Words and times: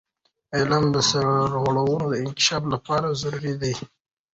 د 0.49 0.51
علم 0.59 0.85
سرغړونه 1.09 2.05
د 2.09 2.13
انکشاف 2.23 2.63
لپاره 2.73 3.17
ضروري 3.21 3.53
ده. 3.61 3.73